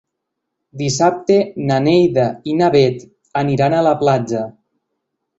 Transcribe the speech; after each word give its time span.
Dissabte 0.81 1.35
na 1.71 1.75
Neida 1.87 2.23
i 2.53 2.55
na 2.61 2.69
Bet 2.75 3.03
aniran 3.43 3.75
a 3.77 3.83
la 3.89 3.93
platja. 4.01 4.41